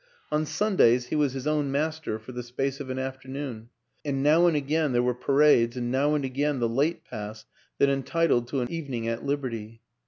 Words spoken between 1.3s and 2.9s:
his own master for the space of